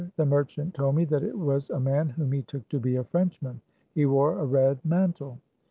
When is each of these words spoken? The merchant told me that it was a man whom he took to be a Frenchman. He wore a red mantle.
The 0.15 0.25
merchant 0.25 0.73
told 0.73 0.95
me 0.95 1.05
that 1.05 1.21
it 1.21 1.37
was 1.37 1.69
a 1.69 1.79
man 1.79 2.09
whom 2.09 2.31
he 2.31 2.41
took 2.41 2.67
to 2.69 2.79
be 2.79 2.95
a 2.95 3.03
Frenchman. 3.03 3.61
He 3.93 4.07
wore 4.07 4.39
a 4.39 4.45
red 4.45 4.79
mantle. 4.83 5.37